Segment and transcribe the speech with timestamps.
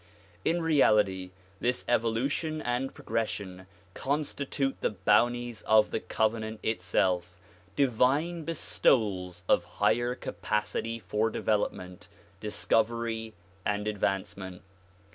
[0.43, 1.29] In reality
[1.59, 7.37] this evolution and progression constitute the bounties of the Covenant itself,
[7.75, 12.07] divine bestowals of higher capacity for development,
[12.39, 14.63] discovery and advancement.